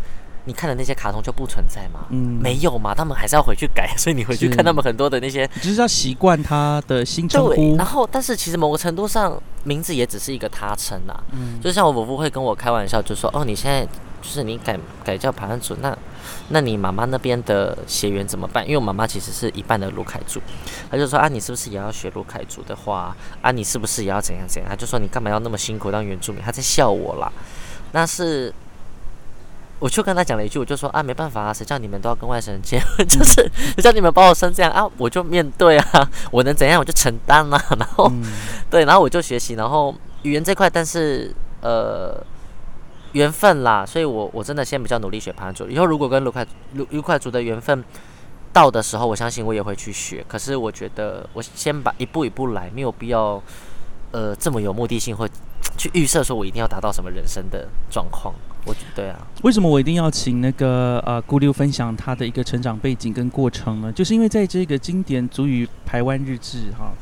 [0.48, 2.06] 你看的那些卡通就不存在吗？
[2.08, 7.76] 嗯，没有嘛，他们还是要回去改， 所以你回去看他们很多的那些，就是要习惯他的新称呼。
[7.76, 11.12] 然后，但是其实某个程度上，名字也只是一个他称啊。
[11.32, 13.84] 嗯，就像我伯父会跟我开玩笑，就说：“哦，你现在
[14.22, 15.94] 就是你改改叫排湾族，那
[16.48, 18.64] 那你妈妈那边的血缘怎么办？
[18.64, 20.40] 因为我妈妈其实是一半的卢凯族，
[20.90, 23.14] 他就说啊，你是不是也要学卢凯族的话？
[23.42, 24.70] 啊，你是不是也要怎样怎样？
[24.70, 26.42] 他就说你干嘛要那么辛苦当原住民？
[26.42, 27.30] 他在笑我啦，
[27.92, 28.50] 那是。
[29.80, 38.10] 我就跟他讲了一句，我就说啊，没办法啊，谁叫你们都要跟外省人结婚， 就是谁叫你们把我生这样啊，我就面对啊， 我能怎样我就承担啊， 然后
[38.68, 42.20] 对，然后我就学习，然后语言这块，但是呃
[43.12, 47.84] 缘分啦，所以我我真的先比较努力学盘族，以后如果跟卢快卢卢快族的缘分
[48.52, 53.40] 到的时候，我相信我也会去学，可是我觉得我先把一步一步来，没有必要
[54.10, 55.28] 呃这么有目的性或
[55.76, 58.34] 去预设说我一定要达到什么人生的状况。
[58.68, 63.90] 我对啊，为什么我一定要请那个呃顾六分享他的一个成长背景跟过程呢？
[63.90, 66.92] 就是因为在这个经典主语台湾日志哈，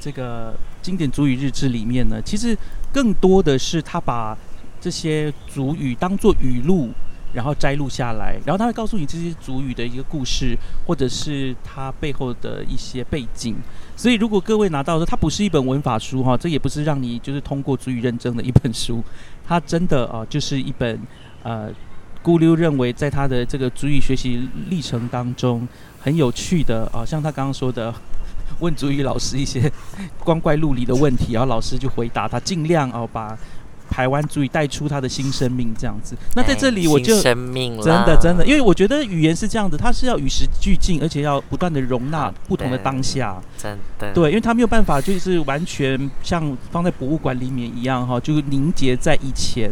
[0.00, 2.56] 这个经典主语日志里面呢，其实
[2.90, 4.34] 更多的是他把
[4.80, 6.88] 这些主语当做语录。
[7.32, 13.54] 然后摘录下来，然后他会告诉你这些主语的一个故事，或者是它背后的一些背景。
[13.96, 19.00] 所以，如果各位拿到的，它不是一本文法书哈，这也不是让你就是通过主语认证的一本书，
[19.50, 20.96] 他真的啊，就是一本
[21.42, 21.68] 呃，
[22.22, 25.66] 咕溜认为在他的这个主语学习历程当中
[26.00, 27.92] 很有趣的啊，像他刚刚说的，
[28.60, 29.68] 问主语老师一些
[30.22, 33.36] 光怪陆离的问题，然后老师就回答他，尽量哦把。
[33.90, 36.16] 台湾足以带出他的新生命，这样子。
[36.34, 43.36] 那在这里我就生命真的真的，因为我觉得语言是这样子，它是要与时俱进，而且要不断的容纳不同的当下。
[43.58, 49.70] 真的对，因为他没有办法就是完全像放在博物馆里面一样哈，就凝结在以前。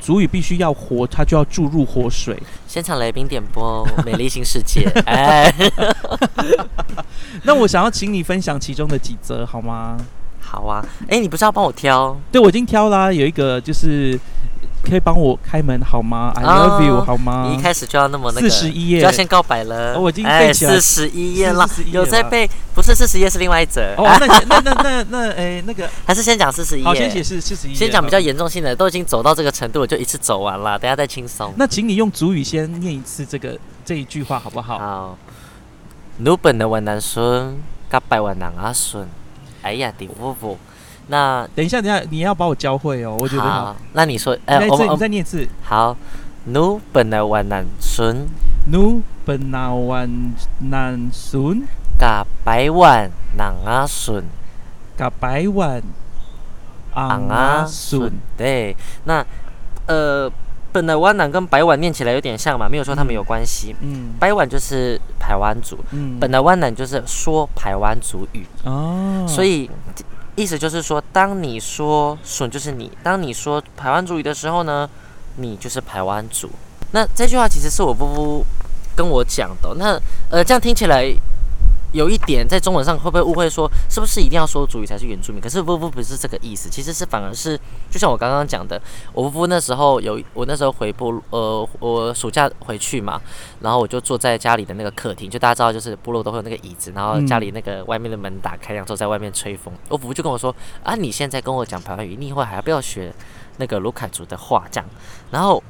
[0.00, 2.40] 主语必须要活，它就要注入活水。
[2.68, 4.88] 现场来宾点播《美丽新世界》。
[5.06, 5.52] 哎，
[7.42, 9.96] 那我想要请你分享其中的几则好吗？
[10.50, 12.16] 好啊，哎，你不是要帮我挑？
[12.32, 13.12] 对，我已经挑啦。
[13.12, 14.18] 有一个就是
[14.82, 17.48] 可以帮我开门好吗？I love you 好吗？
[17.50, 20.00] 你一开始就要那么那个四十一页就要先告白了。
[20.00, 22.48] 我已经背起来四十一页了，有在背？
[22.74, 23.94] 不是四十页是另外一则。
[23.98, 26.84] 哦，那那那那那哎，那个 还是先讲四十一页。
[26.86, 27.74] 好，先解释四十一。
[27.74, 31.52] 先讲比较严重性的，都已经走到这个程度了，就一次走完了，等下再轻松。
[31.58, 34.78] 那请你用主语先念一次这个这一句话好不好？
[34.78, 35.18] 好。
[36.18, 37.56] 努本的万南孙，
[37.90, 39.06] 甲百万南阿孙。
[39.62, 40.58] 哎呀，顶夫妇。
[41.08, 43.76] 那等一下，等一下，你要把我教会哦，我觉得好。
[43.92, 45.46] 那你说，哎，我们再念一次。
[45.62, 45.96] 好，
[46.46, 48.26] 努本来万南孙，
[48.70, 50.08] 努本来万
[50.70, 51.62] 南孙，
[51.98, 54.24] 甲百万南阿孙，
[54.96, 55.82] 甲百万
[56.94, 58.12] 昂阿孙。
[58.36, 59.24] 对，那
[59.86, 60.30] 呃。
[60.72, 63.74] 本来湾南跟白碗念起来有点像嘛，没有说他们有关系。
[63.80, 68.46] 嗯，白碗就是台湾族，嗯，本来湾南就是说台湾族语。
[68.64, 69.70] 哦，所以
[70.36, 74.88] 意思就是说，当你说笋就是你，当你说台湾族语的时候呢，
[75.36, 76.50] 你就是台湾族。
[76.92, 78.44] 那这句话其实是我姑姑
[78.94, 79.74] 跟我讲的。
[79.76, 80.00] 那
[80.30, 81.12] 呃，这样听起来。
[81.92, 85.40] 有一点在中文上会不会误会说是不是一定要说主语才是原住民？
[85.40, 87.58] 可是不不不是这个意思，其实是反而是
[87.90, 88.80] 就像我刚刚讲的，
[89.12, 93.20] 我不不那时候有我那时候回部呃我暑假回去嘛，
[93.60, 99.72] 然后我就坐在家里的那个客厅，就大家知道就是部落都会有那个椅子，然后家里那个外面的门打开，然后坐在外面吹风。
[99.88, 103.12] 我夫妇就跟我说啊，你现在跟我讲台湾语，你以后还要不要学
[103.56, 104.66] 那个卢凯族的话？
[104.70, 104.88] 这样，
[105.30, 105.62] 然后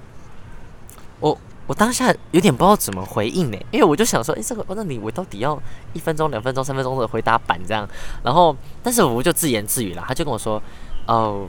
[1.20, 1.38] 我。
[1.68, 5.56] 我当下有点不知道怎么回应呢，因为我就想说，哎，这个，那你我到底要
[5.92, 7.86] 一分钟、两分钟、三分钟的回答板这样？
[8.24, 10.60] 然后，但是我就自言自语了，他就跟我说，
[11.06, 11.46] 哦，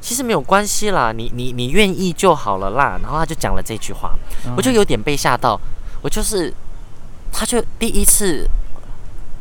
[0.00, 2.98] 其实没有关系啦，你你你愿意就好了啦。
[3.02, 4.16] 然后他就讲了这句话，
[4.56, 5.60] 我就有点被吓到，
[6.00, 6.54] 我就是，
[7.30, 8.48] 他就第一次。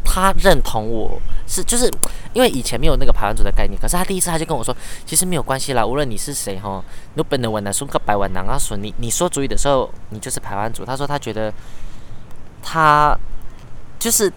[0.05, 1.91] 他认同我是，就是
[2.31, 4.73] 因为以前没有那个排湾族的概念，可是他第一次他就跟我说，
[5.05, 6.81] 其实没有关系啦，无论你是谁哈，
[7.15, 10.85] 你本能文南说个百万南阿说你你说主语的时候，你就是排湾族。
[10.85, 11.53] 他说他觉得
[12.63, 13.13] 他
[13.99, 14.31] 就是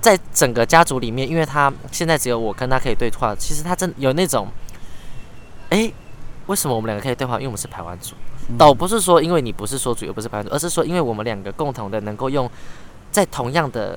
[0.00, 4.48] 在整个家族里面，因为他现在只有我跟他可以对话，其实他真有那种，
[5.68, 5.92] 哎，
[6.46, 7.34] 为什么我们两个可以对话？
[7.34, 8.16] 因为我们是排湾族。
[8.58, 12.50] 倒不是说因为你不是说主，语不是排主，而是说因为我们两个共同的能够用
[13.12, 13.96] 在同样的。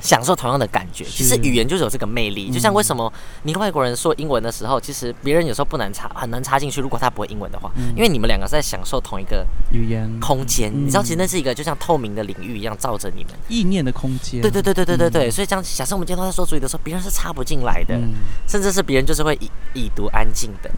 [0.00, 2.50] 享受同样的感觉，其实语言就是有这个魅力。
[2.50, 6.80] 就像为什么你外国人说英文的时候，其实别人有时候不难插，很难插进去。
[6.80, 10.72] 如果他不会英文的话，因为你们两个在享受同一个语言空间。
[10.72, 14.40] 你知道，其实那是一个就像透明的领域一样罩着你们意念的空间。
[14.40, 15.30] 对对对对对对对。
[15.30, 17.98] 所以这样，假设我们今天都在说主语的时候，别人是插不进来的，
[18.46, 20.70] 甚至是别人就是会以以读安静的。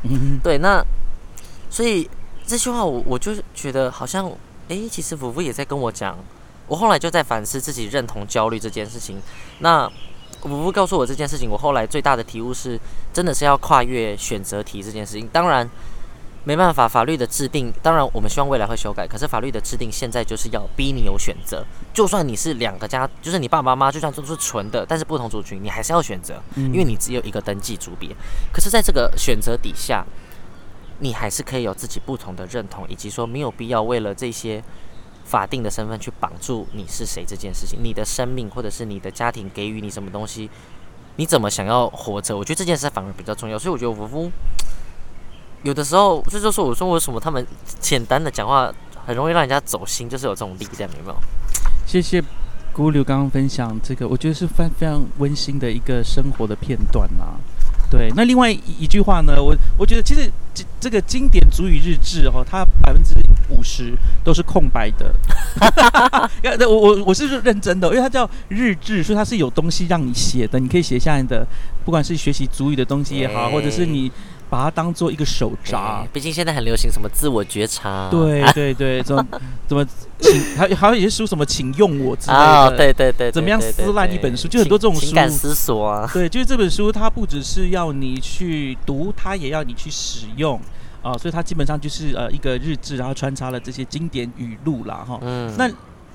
[0.43, 0.83] 对，那
[1.69, 2.09] 所以
[2.47, 4.31] 这句话我我就觉得好像，
[4.69, 6.17] 哎，其实福福也在跟我讲。
[6.71, 9.21] 我后来就在反思自己认同焦虑这件事情。
[9.59, 9.91] 那
[10.43, 12.79] 我不告诉我这件事情，我后来最大的体悟是，
[13.13, 15.29] 真的是要跨越选择题这件事情。
[15.33, 15.69] 当然
[16.45, 19.05] 没办法，法律的制定，当然我们希望未来会修改。
[19.05, 21.67] 可是法律的制定现在就是要逼你有选择。
[21.93, 28.09] 就算你是两个家，就是你爸爸妈妈，就算都是纯的，但是不同族群，你还是要选择，因为你只有一个登记组别。
[28.53, 30.07] 可是在这个选择底下，
[31.01, 34.63] 你还是可以有自己不同的认同，以及说没有必要为了这些。
[35.31, 40.51] 法定的身份去绑住你是谁这件事情，你的生命或者是你的家庭给予你什么东西，
[41.15, 42.37] 你怎么想要活着？
[42.37, 43.57] 我觉得这件事反而比较重要。
[43.57, 44.29] 所以我觉得我夫
[45.63, 47.47] 有的时候，这就是我说为什么他们
[47.79, 48.73] 简单的讲话
[49.07, 51.17] 很容易让人家走心，就是有这种力量，有没有？
[51.87, 52.21] 谢谢
[52.73, 57.39] 姑刘刚刚分享这个，我觉得是非非常温馨的一个生活的片段啦。
[57.91, 63.15] 对，那另外一一句话呢，我我觉得其实这这个经典主语日志哦，它百分之
[63.49, 65.13] 五十都是空白的。
[66.69, 71.47] 我我我是认真的，因为它叫日志，所以它是有东西让你写的，你可以写下你的，
[71.85, 74.11] 不管是学习主语的东西也好，或者是你。
[74.51, 79.25] 把它当做一个手札，毕竟现在很流行什么自我觉察，对对对，怎 么
[79.67, 79.87] 怎么
[80.19, 90.61] 请还还有一些书什么请用我之类的，对对对，怎么样撕烂一本书，就很多这种书，情感思索啊，对，就是这本书它不只是要你去读，它也要你去使用。
[91.03, 95.67] 啊，所以它基本上就是呃一个日志，然后穿插了这些经典语录啦，哈，嗯，那。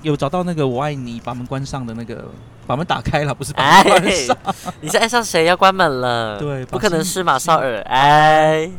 [0.06, 2.26] 有找到那个我爱你，把门关上的那个，
[2.64, 4.36] 把门打开了，不是把门关上。
[4.80, 6.38] 你是爱上谁要关门了？
[6.38, 7.82] 对，不可能是马绍尔。
[7.88, 8.70] 哎，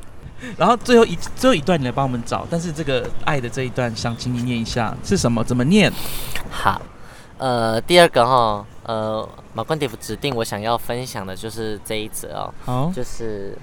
[0.55, 5.43] 然后最后一最后一段你来帮我们找，但是这个爱的这一段，想请你念一下是什么？
[5.43, 5.91] 怎么念？
[6.49, 6.81] 好，
[7.39, 12.53] 呃，第二个哈，呃，马冠迪夫指定我想要分享的就是这一则哦。
[12.63, 13.57] 好，就是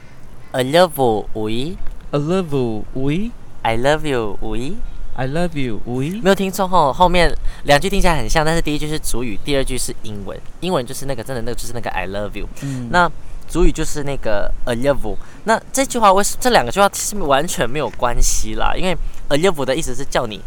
[0.53, 4.75] I love we，I love we，I love you we。
[5.17, 7.33] I love you，喂，没有听错吼，后面
[7.65, 10.37] 两句听起来很像，但是第一句是主语，第二句是英文。
[10.61, 13.09] 英文就是那个真的那个就是那个 I love you，嗯，那
[13.49, 15.17] 主语就是那个 a love。
[15.45, 18.97] 那这句话为什这两个句话其实完全没有关系啦，因为
[19.29, 20.41] a love 的意思是叫你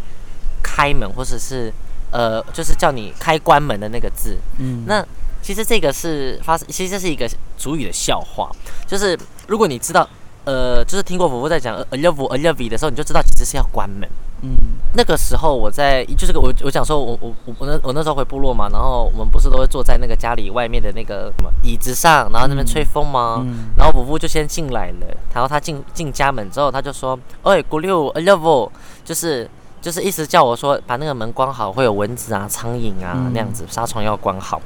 [0.62, 1.72] 开门，或者是
[2.12, 4.38] 呃，就是叫你开关门的那个字。
[4.58, 5.06] 嗯，那
[5.42, 7.26] 其实这个是发生，其实这是一个
[7.58, 8.52] 主语的笑话，
[8.86, 10.06] 就是如果你知道，
[10.44, 14.10] 呃，就是听过婆婆在讲 a love a love 的时候，你就知道其实是要关门。
[14.42, 14.56] 嗯，
[14.94, 23.44] 那个时候我在就是个我我讲说，我我我我那我那时候回部落嘛，然后我们不是都会坐在那个家里外面的那个什么椅子上，然后那边吹风吗？
[23.76, 28.70] 然后伯父就先进来了，然后他进进家门之后，他就说：“哎，古六 level，
[29.04, 29.50] 就是
[29.82, 34.62] 就是意思叫我说把那个门关好，会有蚊子啊、苍蝇啊那样子，纱窗要关好。”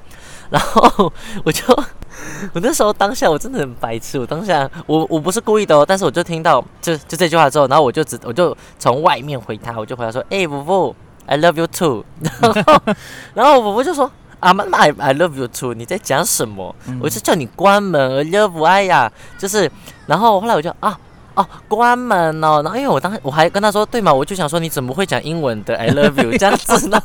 [0.51, 1.11] 然后
[1.45, 1.63] 我就。
[2.53, 10.95] 我那时候当下我真的很白痴，我当下我我不是故意的哦，但是我就听到就就这句话之后，然后我就只我就从外面回他，我就回他说，哎，伯父
[11.25, 12.03] ，I love you too。
[12.21, 12.81] 然后
[13.33, 16.75] 然后伯伯就说，啊妈妈，I I love you too，你在讲什么？
[17.01, 19.71] 我是叫你关门，I love 哎呀，就是，
[20.05, 20.97] 然后后来我就啊
[21.35, 27.01] 哦关门哦，然后因为我当我还跟他说，对嘛，我就想说你怎么会讲英文的 I love you 这样子呢？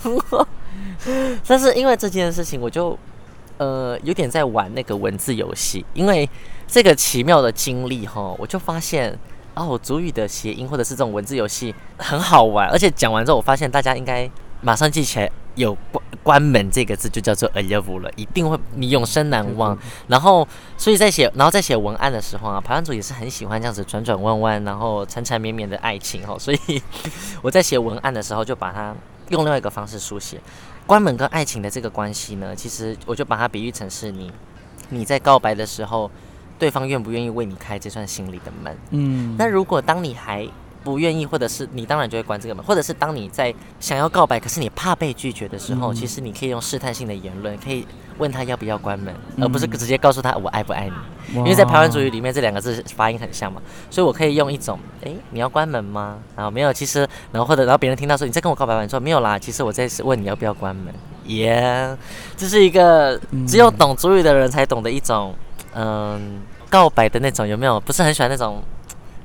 [1.46, 2.98] 但是因为这件事情，我就。
[3.58, 6.28] 呃，有点在玩那个文字游戏，因为
[6.66, 9.18] 这个奇妙的经历哈，我就发现
[9.54, 19.78] 哦，主语的谐音或者是这种文字游戏很好玩，而且讲完之后，我发现大家应该马上记起来有关关门这个字就叫做 a level 了，一定会你永生难忘。
[20.08, 26.82] 然后，所以在写，然后在写文案的时候啊，排版组也是很喜欢这样子转转弯弯，然后缠缠绵绵的爱情哈，所以
[27.40, 28.94] 我在写文案的时候就把它
[29.28, 30.40] 用另外一个方式书写。
[30.86, 34.30] 关门跟爱情的这个关系呢，其实我就把它比喻成是你，
[34.88, 36.08] 你在告白的时候，
[36.58, 38.76] 对方愿不愿意为你开这扇心里的门？
[38.90, 40.48] 嗯，那如果当你还
[40.86, 47.84] 不愿意，或者是你当然就会关这个门，或者是当你在想要告白，可是你怕被拒绝的时候，其实你可以用试探性的言论，可以
[48.18, 50.94] 问他要不要关门，而不是直接告诉他我爱不爱你。
[51.38, 56.18] 因为在台湾主语里面这两个字发音很像嘛，所以我可以用一种哎你要关门吗？
[56.36, 57.00] 然后没有，其实
[57.32, 60.94] 然后或者然后别人听到说你在跟我告白，你说没有啦，其实我在问你要不要关门。
[61.24, 61.96] 耶，
[62.36, 65.34] 这是一个只有懂主语的人才懂的一种
[65.74, 67.80] 嗯告白的那种有没有？
[67.80, 68.62] 不是很喜欢那种。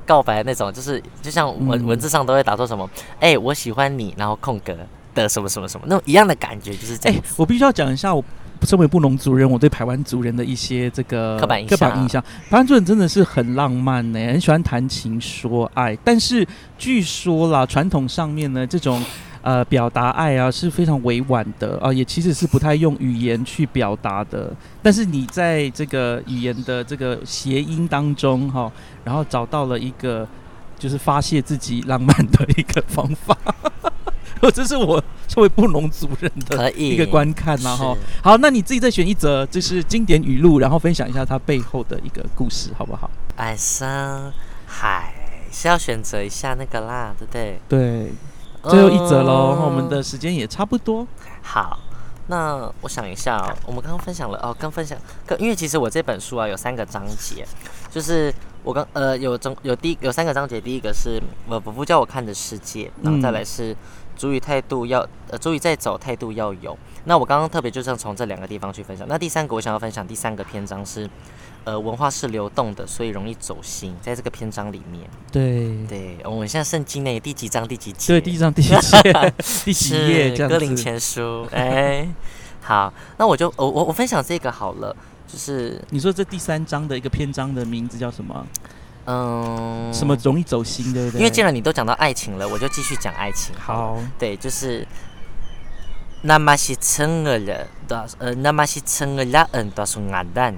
[0.06, 2.88] 告白那种，就是就像文嗯文字上都会打错什么，
[3.20, 4.76] 哎、我喜欢你，然后空格
[5.14, 7.34] 的什么什么什么那种一样的感觉，就是这哎、样子。
[7.36, 8.24] 我必须要讲一下，我
[8.62, 12.22] 身为布农族人，我对台湾族人的一些这个刻板印象刻板印象。
[12.48, 15.96] 台湾族人真的是很浪漫呢、很喜欢谈情说爱。
[16.04, 16.46] 但是
[16.78, 19.02] 据说啦，传统上面呢，这种
[19.42, 24.52] 呃表达爱啊是非常委婉的啊、也其实是不太用语言去表达的。
[24.82, 28.72] 但是你在这个语言的这个谐音当中哈、
[29.04, 30.26] 然后找到了一个
[30.78, 33.36] 就是发泄自己浪漫的一个方法。
[34.52, 43.08] 这是我作为布农族人的一个观看然后是好，那你自己再选一则，就是经典语录，然后分享一下它背后的一个故事，好不好？
[43.36, 44.32] 爱上
[44.66, 45.14] 海
[45.52, 47.60] 是要选择一下那个啦，对不对？
[47.68, 48.12] 对，
[48.68, 51.06] 最后一则喽，嗯我们的时间也差不多。
[51.42, 51.78] 好，
[52.28, 54.96] 那我想一下哦，我们刚刚分享了哦，刚分享，
[55.26, 57.46] 刚因为其实我这本书啊有三个章节，
[57.90, 63.76] 就是我刚呃有中有第一有三个章节，第一个是我伯父叫我看的世界，然后再来是
[64.16, 66.76] 主语态度要呃主语在走，态度要有。
[67.04, 69.06] 那我刚刚特别就是从这两个地方去分享。
[69.08, 71.08] 那第三个我想要分享第三个篇章是，
[71.64, 75.02] 呃，文化是流动的，所以容易走心，在这个篇章里面。
[75.32, 78.12] 对对，我们现在圣经内第几章第几节？
[78.12, 80.76] 对，第一章第几页，第几页这样歌林。
[80.76, 82.08] 前书，哎，
[82.60, 84.94] 好，那我就我我我分享这个好了，
[85.26, 88.46] 就是你说这第三章的一个篇章的名字叫什么？
[89.06, 90.16] 嗯，什么？
[90.22, 91.18] 容易走心，对不对？
[91.18, 93.54] 因为既然你都讲到爱情了，我就继续讲爱情。
[93.58, 94.86] 好，对，就是。
[96.24, 100.54] 那么是称了了，的呃，那么是称了了，嗯，都是俺蛋，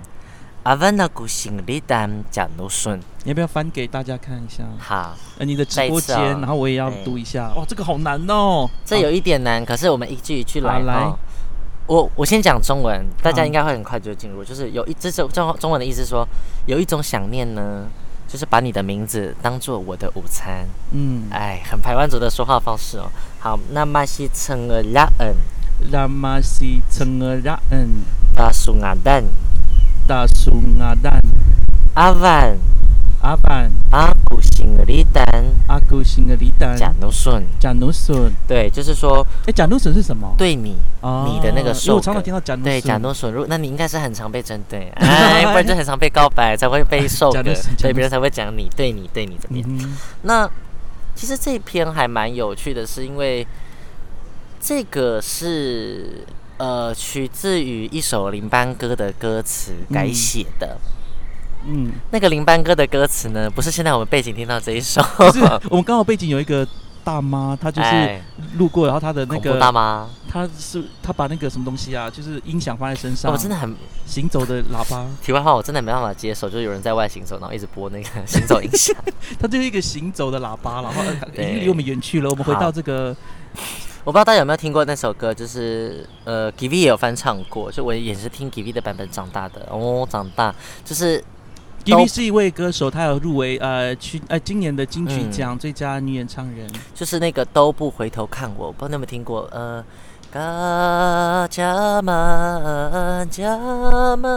[0.63, 3.01] 阿文那股心里蛋讲都顺。
[3.23, 4.63] 你要不要翻给大家看一下？
[4.79, 7.51] 好，呃，你的直播间，然后我也要读一下。
[7.57, 8.69] 哇，这个好难哦。
[8.85, 11.19] 这有一点难，可是我们一句一句来好来哈。
[11.87, 14.45] 我我先讲中文，大家应该会很快就进入。
[14.45, 16.29] 就是有一这种中中文的意思说，
[16.67, 17.87] 有一种想念呢，
[18.35, 20.67] 就是把你的名字当做我的午餐。
[20.91, 23.09] 嗯，哎，很台湾族的说话方式哦。
[23.39, 25.37] 好，那么西称了拉恩
[25.93, 27.89] 那马西称尔拉恩
[28.35, 29.23] 大苏阿蛋。
[30.09, 31.21] 大苏阿蛋。
[31.95, 32.59] 阿万
[33.25, 35.25] 阿板阿古辛里丹
[35.67, 37.43] 阿古辛格里丹贾努顺。
[37.59, 38.31] 贾努笋。
[38.47, 40.35] 对，就是说哎，贾努笋是什么？
[40.37, 42.89] 对你哦你的那个因为受梗我常常听到贾努对笋。
[42.89, 49.65] 贾诺笋，如那你应该是很常被针对， 哎，不然就很常被告白，才会被受梗 贾诺笋，贾诺对别人才会讲你，对你，对你这边。
[49.67, 50.47] 嗯，那
[51.15, 53.47] 其实这一篇还蛮有趣的，是因为
[54.61, 56.27] 这个是
[56.59, 60.77] 呃取自于一首林班歌的歌词改嗯写的。
[60.77, 60.94] 嗯，
[62.11, 65.01] 那个林班哥的歌词呢，不是现在我们背景听到这一首，
[65.33, 66.67] 是我们刚好背景有一个
[67.03, 68.23] 大妈，她就是哎。
[68.57, 73.75] 路过，然后她的那个大妈，她是她把那个什么东西啊，就是音响放在身上，我真的很
[74.07, 78.95] 行走的喇叭，题外话，我真的没办法接受，就是有人在外行走，然后一直播那个 行走音响。
[79.41, 81.03] 它就是一个行走的喇叭，然后
[81.35, 82.31] 呃已经离我们远去了。
[82.31, 83.17] 我们回到这个，
[84.05, 89.67] 我不知道大家有没有听过那首歌，就是呃，Givi 也有翻唱过，就我也是听 Givi 的版本长大的。
[89.69, 90.55] 哦，长大。
[90.85, 91.23] 就是
[91.85, 96.69] 都 Givi 是一位歌手，她有入围呃去呃今年的金曲嗯奖最佳女演唱人。
[96.95, 99.49] 就是那个都不回头看我，不知道你有没有听过？
[99.53, 99.85] 呃，
[100.31, 103.57] 嘎加玛加
[104.17, 104.29] 玛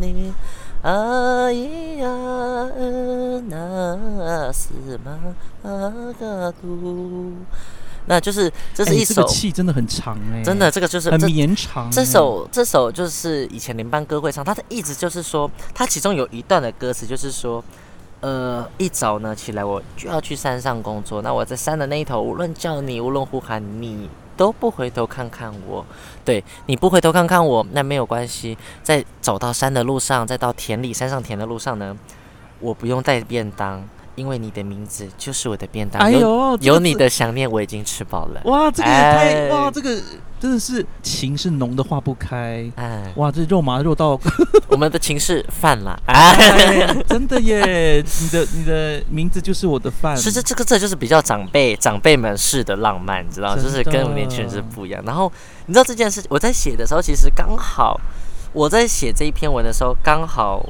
[0.00, 0.32] 尼
[0.82, 2.08] 阿伊呀
[3.48, 4.70] 那斯
[5.04, 5.18] 玛
[5.62, 7.32] 嘎杜，
[8.06, 11.90] 那就是这是一首哎这个气真的很长哎，真的，这个就是很这绵长哎。
[11.90, 17.62] 这首这首就是以前联邦歌会唱，它的意思就是说，它其中有一段的歌词就是说，
[18.20, 24.08] 呃，一早呢起来我就要去山上工作，那我在山的那一头，无论叫你，无论呼喊你。
[24.34, 25.84] 都不回头看看我，
[26.24, 28.56] 对你不回头看看我，那没有关系。
[28.82, 31.94] 在走到山的路上，再到田里山上田的路上呢，
[32.58, 36.10] 我不用带便当，因为你的名字就是我的便当。
[36.10, 38.40] 有哎呦，这个字有你的想念，我已经吃饱了。
[38.44, 40.00] 哇，这个也太哎哇，这个
[40.40, 42.70] 真的是情是浓的化不开。
[42.76, 44.18] 哎，哇，这肉麻肉到，
[44.68, 46.14] 我们的情是饭啦，哎，
[46.86, 48.04] 哎真的耶！
[48.20, 55.02] 你的你的名字就是我的饭，其实这个这就是比较长辈长辈们式的浪漫，你知道，真就是跟我们年轻人是不一样。
[55.06, 55.30] 然后
[55.66, 57.98] 你知道这件事，我在写的时候，其实刚好
[58.52, 60.64] 我在写这一篇文的时候，刚好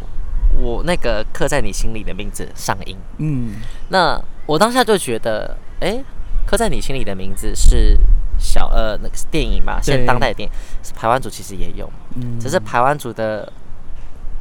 [0.58, 2.96] 我那个刻在你心里的名字上映。
[3.18, 3.56] 嗯，
[3.88, 6.02] 那我当下就觉得，哎，
[6.46, 7.98] 刻在你心里的名字是
[8.38, 10.54] 小呃那个电影嘛，现当代的电影，
[10.94, 13.52] 台湾族其实也有，嗯只是台湾族的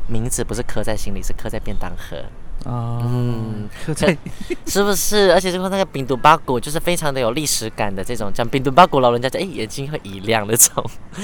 [0.08, 2.18] 名字不是刻在心里，是刻在便当盒。
[2.66, 4.16] 啊，嗯，刻在
[4.68, 5.32] 是不是？
[5.34, 10.84] 而且最后那个冰毒巴谷就是非常的有历史感的这种，讲冰毒巴谷，老人家就哎眼睛会一亮那种。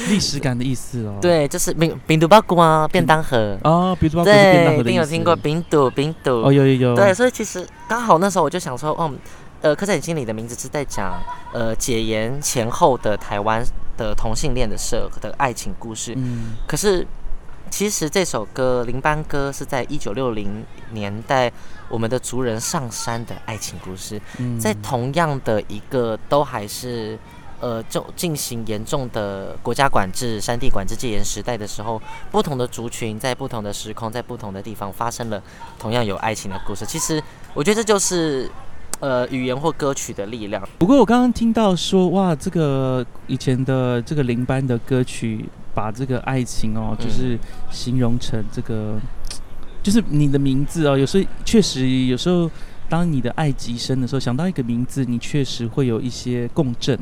[0.09, 1.17] 历史感的意思哦。
[1.21, 3.57] 对，就是冰冰毒巴谷啊，便当盒。
[3.63, 6.41] 哦，比如说便当对，盒的意思一定有听过冰毒冰毒。
[6.41, 6.95] 哦，有有有。
[6.95, 9.11] 对，所以其实刚好那时候我就想说，哦，
[9.61, 11.21] 呃，刻在你心里的名字是在讲
[11.53, 13.63] 呃解严前后的台湾
[13.95, 16.13] 的同性恋的社的爱情故事。
[16.17, 17.05] 嗯可是
[17.69, 21.51] 其实这首歌《林班歌》是在一九六零年代
[21.89, 27.17] 我们的族人上山的爱情故事，嗯在同样的一个都还是。
[27.59, 31.99] 呃，就进行严重的国家管制、山地管制戒严时代的时候，
[32.29, 35.41] 不同的族群在不同的时空、在不同的地方发生了
[35.79, 36.85] 同样有爱情的故事。
[36.85, 37.19] 其实，
[37.55, 38.47] 我觉得这就是
[38.99, 40.61] 呃语言或歌曲的力量。
[40.77, 45.43] 不过我刚刚听到说，哇，这个以前的这个林班的歌曲，
[45.77, 47.05] 把这个爱情哦，嗯。
[47.05, 47.37] 就是
[47.69, 48.99] 形容成这个，
[49.83, 52.49] 就是你的名字哦，有时候确实有时候，
[52.89, 56.97] 当你的爱极深的时候，想到一个名字，你确实会有一些共振，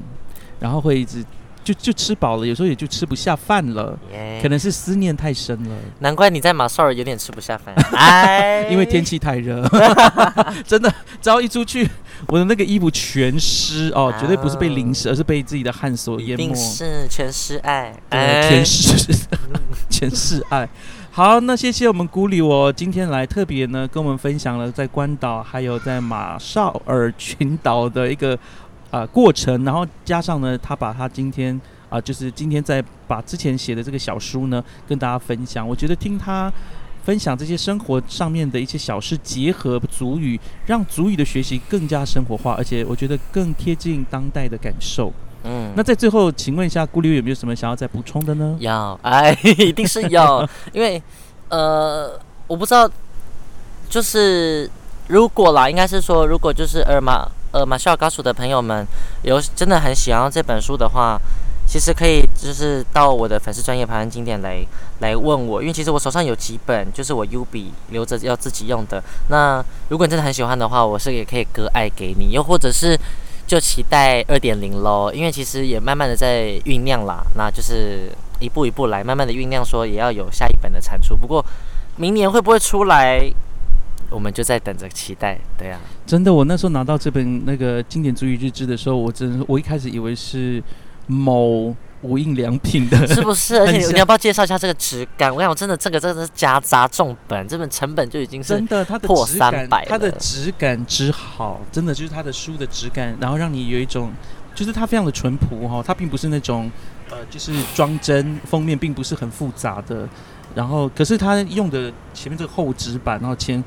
[0.59, 1.23] 然后会一直
[1.66, 4.39] 就就吃饱了，有时候也就吃不下饭了，耶。
[4.41, 5.76] 可能是思念太深了。
[5.99, 9.68] 难怪你在马绍尔有点吃不下饭， 哎，因为天气太热，
[10.63, 11.89] 真的，只要一出去，
[12.28, 13.91] 我的那个衣服全湿。
[13.95, 16.53] 哦，绝对不是被淋湿，而是被自己的汗所淹没。
[16.53, 19.13] 是全是爱，全是
[19.89, 20.70] 全是爱。
[21.11, 28.38] 好，那谢谢我们古里我，今天来特别呢跟我们分享了在关岛还有在马绍尔群岛的一个
[28.96, 36.52] 呃过程，然后加上呢，他把他今天啊、就是今天在把之前写的这个小书呢跟大家分享，我觉得听他。
[37.06, 45.14] 分享这些生活上面的一些小事，结合足语，让足语的学习更加生活化，而且我觉得更贴近当代的感受。
[45.43, 48.58] 嗯，那在最后，请问一下，顾虑有没有什么想要再补充的呢？
[48.60, 50.41] 要 哎，一定是要，
[50.74, 51.00] 因为
[51.50, 52.89] 呃，我不知道，
[53.88, 54.68] 就是
[55.08, 58.86] 如果啦，应该是说，如果就是尔马呃马绍尔高属的朋友们
[59.24, 61.18] 有真的很喜欢这本书的话，
[61.66, 64.58] 其实可以就是到我的粉丝专业排行经典来
[64.99, 69.01] 来问我，因为其实我手上有几本，就是我 U 笔留着要自己用的。
[69.30, 72.99] 那如果你真的很喜欢的话，我是也可以割爱给你，又或者是
[73.47, 81.16] 就期待二点零喽，因为其实也慢慢的在酝酿啦，那就是一步一步来，慢慢的酝酿说也要有下一本的产出。
[81.16, 81.43] 不过
[81.95, 83.32] 明年会不会出来，
[84.16, 85.38] 我们就在等着期待。
[85.57, 90.63] 对啊，真的，我那时候拿到这本那个经典主语日志的时候，我真的我一开始以为是
[91.07, 93.55] 某无印良品的， 是不是？
[93.61, 95.34] 而且你你要不要介绍一下这个质感？
[95.34, 104.11] 我想，我真的这个真的是夹杂重本，这本成本就已经是真的，它的破三百它的质感之好，真的就是它的书的质感，然后让你有一种，
[104.55, 106.72] 就是它非常的淳朴哈、它并不是那种
[107.09, 110.07] 呃，就是装帧封面并不是很复杂的，
[110.55, 113.63] 然后可是它用的前面这个厚纸板，然后前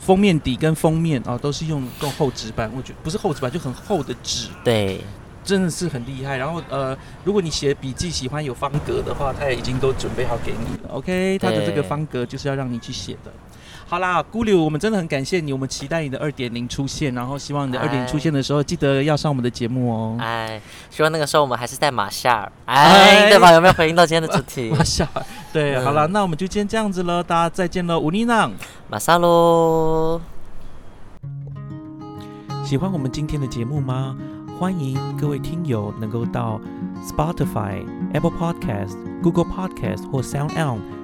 [0.00, 5.00] 封面底跟封面啊、都是用用厚纸板，我觉得不是厚纸板，就很厚的纸，对，
[5.44, 6.36] 真的是很厉害。
[6.36, 10.94] 然后呃，如果你写笔记喜欢有方格的话，他也已经都准备好给你了。
[10.94, 13.30] OK，他的这个方格就是要让你去写的。
[13.90, 20.16] 好啦，咕溜，我们真的很感谢你，我们期待你的二点零出现，然后希望你的二点出现的时候，记得要上我们的节目哦。
[20.20, 23.50] 哎，希望那个时候我们还是在马夏尔，哎哎，对吧？
[23.50, 24.70] 有没有回应到今天的主题？
[24.78, 25.04] 马夏，
[25.52, 28.48] 对，嗯好了，那我们就今天这样子了，大家再见喽，吴妮娜。
[28.88, 30.20] 马萨喽。
[32.64, 34.16] 喜欢我们今天的节目吗？
[34.56, 36.60] 欢迎各位听友能够到
[37.04, 40.78] Spotify、Apple Podcast、Google Podcast 或 Sound On